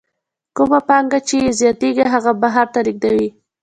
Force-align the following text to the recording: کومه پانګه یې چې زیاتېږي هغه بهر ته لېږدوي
کومه 0.57 0.79
پانګه 0.87 1.19
یې 1.21 1.25
چې 1.27 1.37
زیاتېږي 1.59 2.05
هغه 2.13 2.31
بهر 2.41 2.65
ته 2.73 2.79
لېږدوي 2.85 3.27